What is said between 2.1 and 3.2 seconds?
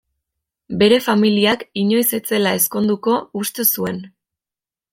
ez zela ezkonduko